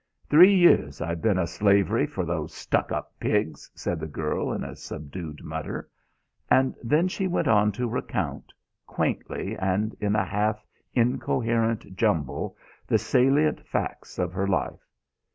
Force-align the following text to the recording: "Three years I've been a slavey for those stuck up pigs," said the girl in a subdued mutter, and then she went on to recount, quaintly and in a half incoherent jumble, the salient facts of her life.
"Three 0.27 0.55
years 0.55 0.99
I've 0.99 1.21
been 1.21 1.37
a 1.37 1.45
slavey 1.45 2.07
for 2.07 2.25
those 2.25 2.55
stuck 2.55 2.91
up 2.91 3.13
pigs," 3.19 3.69
said 3.75 3.99
the 3.99 4.07
girl 4.07 4.51
in 4.51 4.63
a 4.63 4.75
subdued 4.75 5.43
mutter, 5.43 5.91
and 6.49 6.75
then 6.81 7.07
she 7.07 7.27
went 7.27 7.47
on 7.47 7.71
to 7.73 7.87
recount, 7.87 8.51
quaintly 8.87 9.55
and 9.55 9.93
in 10.01 10.15
a 10.15 10.25
half 10.25 10.65
incoherent 10.95 11.95
jumble, 11.95 12.57
the 12.87 12.97
salient 12.97 13.63
facts 13.67 14.17
of 14.17 14.33
her 14.33 14.47
life. 14.47 14.87